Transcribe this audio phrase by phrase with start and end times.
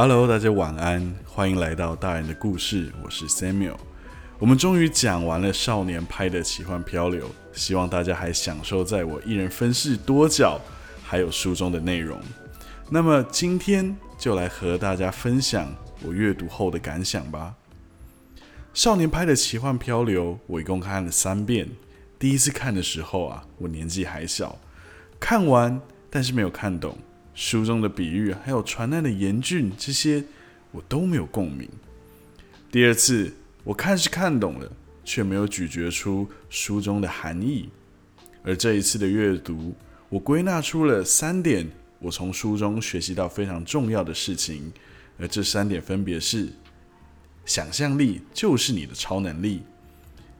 [0.00, 3.74] Hello，大家晚安，欢迎来到大人的故事，我是 Samuel。
[4.38, 10.60] 我们终于讲完了少年拍的奇幻漂流，希望大家还享受在我一人分饰多角，
[11.02, 12.16] 还有书中的内容。
[12.88, 15.74] 那么今天就来和大家分享
[16.04, 17.56] 我阅读后的感想吧。
[18.72, 21.68] 少年拍的奇幻漂流，我一共看了三遍。
[22.20, 24.56] 第一次看的时候啊，我年纪还小，
[25.18, 26.96] 看完但是没有看懂。
[27.38, 30.24] 书中的比喻，还有船难的严峻，这些
[30.72, 31.70] 我都没有共鸣。
[32.68, 33.32] 第二次
[33.62, 34.68] 我看是看懂了，
[35.04, 37.68] 却没有咀嚼出书中的含义。
[38.42, 39.72] 而这一次的阅读，
[40.08, 41.64] 我归纳出了三点
[42.00, 44.72] 我从书中学习到非常重要的事情，
[45.16, 46.48] 而这三点分别是：
[47.46, 49.62] 想象力就是你的超能力，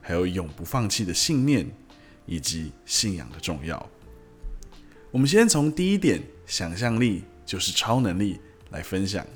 [0.00, 1.64] 还有永不放弃的信念，
[2.26, 3.88] 以及信仰的重要。
[5.10, 6.22] 我们先从第一点。
[6.46, 8.40] 想象力就是超能力。
[8.70, 9.26] 来分享，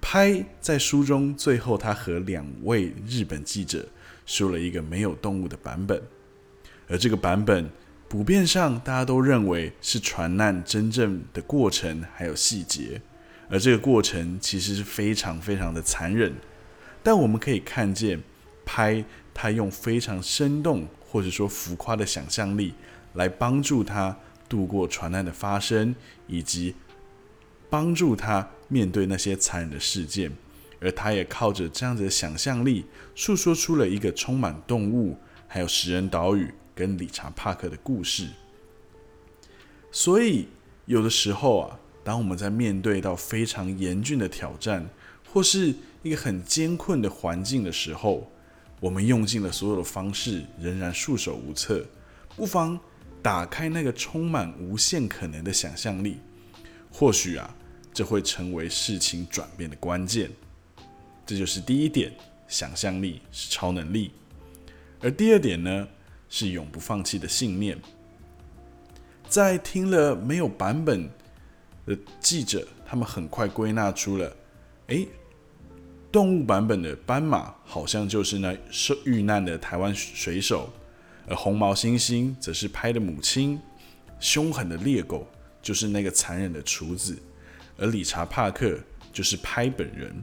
[0.00, 3.84] 拍在书中最后，他和两位日本记者
[4.24, 6.00] 说了一个没有动物的版本，
[6.86, 7.68] 而这个版本
[8.08, 13.02] 普遍上大家都认为是船难真正的过程还有细节，
[13.50, 16.32] 而这个过程其实是非常非常的残忍。
[17.02, 18.22] 但我们可以看见，
[18.64, 22.72] 拍他用非常生动或者说浮夸的想象力
[23.14, 24.16] 来帮助他。
[24.48, 25.94] 度过船难的发生，
[26.26, 26.74] 以及
[27.70, 30.32] 帮助他面对那些残忍的事件，
[30.80, 38.28] 而他也靠着这样子的想象力，诉说出了一个充满动物、还有食人岛屿跟理查·帕克的故事。
[39.90, 40.48] 所以，
[40.86, 44.88] 有的时候啊，当我们在面对到非常严峻的挑战，
[45.30, 48.30] 或是一个很艰困的环境的时候，
[48.80, 51.84] 我们用尽了所有的方式，仍然束手无策，
[52.36, 52.78] 不妨。
[53.22, 56.18] 打开那个充满无限可能的想象力，
[56.92, 57.54] 或许啊，
[57.92, 60.30] 这会成为事情转变的关键。
[61.26, 62.12] 这就是第一点，
[62.46, 64.12] 想象力是超能力。
[65.00, 65.88] 而第二点呢，
[66.28, 67.78] 是永不放弃的信念。
[69.28, 71.08] 在听了没有版本
[71.86, 74.34] 的记者，他们很快归纳出了：
[74.86, 75.06] 诶，
[76.10, 80.72] 动物版本的斑马好像就是那受遇难的台湾水手。
[81.28, 83.60] 而红毛猩猩则是拍的母亲，
[84.18, 85.28] 凶狠的猎狗
[85.60, 87.18] 就是那个残忍的厨子，
[87.76, 88.78] 而理查·帕克
[89.12, 90.22] 就是拍本人。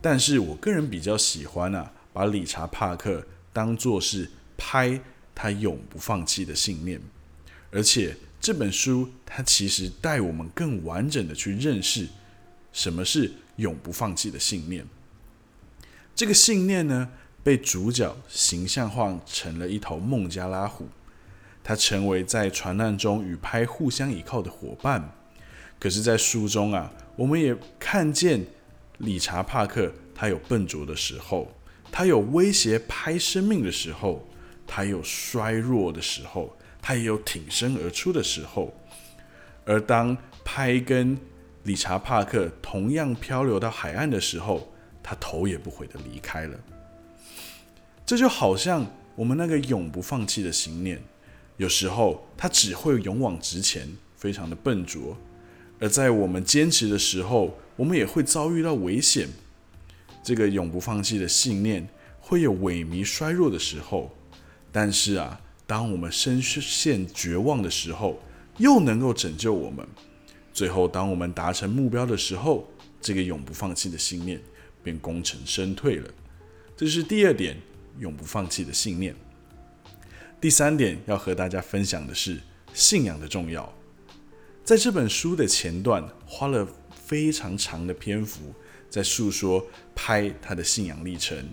[0.00, 5.00] 但是我个人比较喜欢啊，把理查·帕克当作是拍
[5.34, 7.00] 他永不放弃的信念，
[7.70, 12.06] 而且这本书它其实带我们更完整的去认识
[12.72, 14.86] 什么是永不放弃的信念。
[16.14, 17.10] 这个信念呢？
[17.44, 20.88] 被主角形象化成了一头孟加拉虎，
[21.62, 25.12] 他成为在船难中与拍互相依靠的伙伴。
[25.78, 28.42] 可是，在书中啊，我们也看见
[28.98, 31.52] 理查·帕克，他有笨拙的时候，
[31.92, 34.26] 他有威胁拍生命的时候，
[34.66, 38.72] 他有衰弱的时候，他也有挺身而出的时候。
[39.66, 41.18] 而当拍跟
[41.64, 44.72] 理查·帕克同样漂流到海岸的时候，
[45.02, 46.58] 他头也不回的离开了。
[48.06, 51.02] 这就好像我们那个永不放弃的信念，
[51.56, 55.16] 有时候它只会勇往直前，非常的笨拙；
[55.80, 59.28] 而在我们坚持的时候，我们也会遭遇到危险。
[60.22, 61.88] 这个永不放弃的信念
[62.20, 64.10] 会有萎靡衰弱的时候，
[64.70, 68.20] 但是啊，当我们深陷绝望的时候，
[68.58, 69.86] 又能够拯救我们。
[70.52, 72.68] 最后，当我们达成目标的时候，
[73.00, 74.40] 这个永不放弃的信念
[74.82, 76.10] 便功成身退了。
[76.76, 77.56] 这是第二点。
[77.98, 79.14] 永不放弃的信念。
[80.40, 82.38] 第三点要和大家分享的是
[82.72, 83.72] 信仰的重要。
[84.62, 86.66] 在这本书的前段，花了
[87.04, 88.54] 非常长的篇幅
[88.90, 91.48] 在诉说拍他的信仰历程。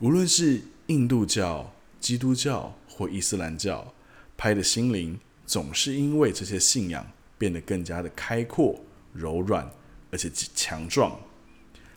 [0.00, 3.92] 无论是印度教、基督教或伊斯兰教，
[4.36, 7.04] 拍的心灵总是因为这些信仰
[7.36, 8.78] 变得更加的开阔、
[9.12, 9.68] 柔软，
[10.10, 11.18] 而且强壮。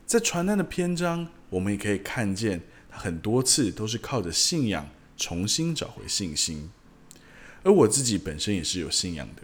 [0.06, 2.62] 在传单的篇章，我们也可以看见。
[2.92, 6.70] 很多次都是靠着信仰重新找回信心，
[7.64, 9.42] 而我自己本身也是有信仰的。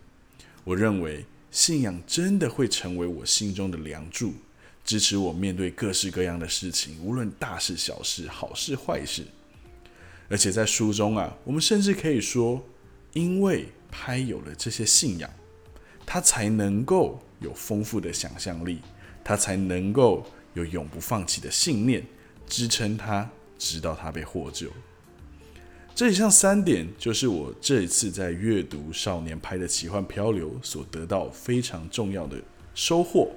[0.64, 4.34] 我认为信仰真的会成为我心中的梁柱，
[4.84, 9.26] 支持我面对各式各样的事情，无论大事小事、好事坏事。
[10.30, 12.64] 而且在书中啊，我们甚至可以说，
[13.14, 15.30] 因为拍有了这些信仰，
[16.06, 18.80] 他才能够有丰富的想象力，
[19.24, 22.06] 他才能够有永不放弃的信念。
[22.50, 24.70] 支撑他，直到他被获救。
[25.96, 32.38] 这以上三点，就是我这一次在阅读《少年拍的奇幻漂流》所得到非常重要的
[32.76, 33.32] 收获。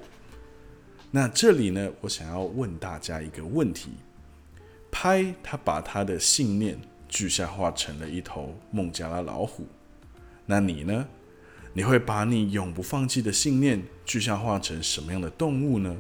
[1.11, 3.93] 那这里呢，我想要问大家一个问题：
[4.90, 6.78] 拍他把他的信念
[7.08, 9.66] 具象化成了一头孟加拉老虎，
[10.44, 11.08] 那你呢？
[11.73, 15.96] 你会把你永不放弃的信念具象化成什么样的动物呢？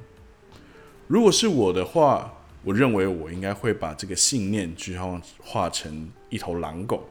[1.06, 7.08] 如果是我的话，我认为我应该会把这个信念具象化成一头狼狗。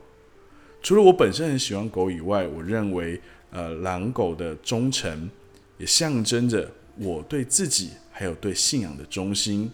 [0.81, 3.19] 除了我本身很喜欢狗以外，我认为，
[3.51, 5.29] 呃，狼狗的忠诚
[5.77, 9.71] 也象征着我对自己还有对信仰的忠心。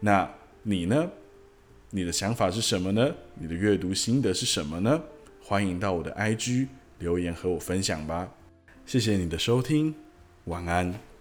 [0.00, 0.30] 那
[0.62, 1.10] 你呢？
[1.90, 3.14] 你的想法是什么呢？
[3.34, 5.00] 你的阅读心得是什么呢？
[5.42, 6.66] 欢迎到我的 IG
[6.98, 8.28] 留言和我分享吧。
[8.84, 9.94] 谢谢你的收听，
[10.44, 11.15] 晚安。